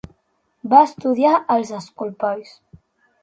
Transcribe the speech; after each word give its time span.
Va 0.71 0.79
estudiar 0.85 1.33
als 1.57 1.73
escolapis. 1.81 2.57